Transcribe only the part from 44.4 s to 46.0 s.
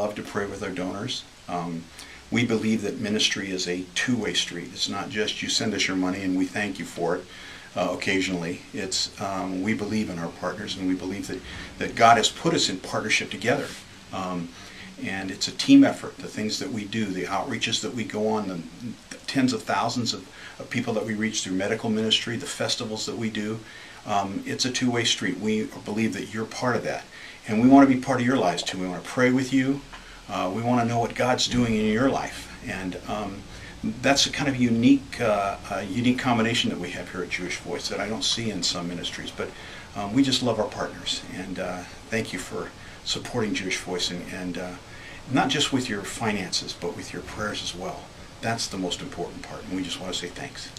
uh, not just with